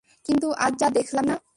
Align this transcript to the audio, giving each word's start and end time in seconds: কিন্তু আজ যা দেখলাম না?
কিন্তু 0.25 0.47
আজ 0.59 0.73
যা 0.79 0.87
দেখলাম 0.91 1.25
না? 1.27 1.35